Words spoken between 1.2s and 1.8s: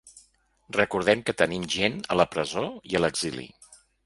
que tenim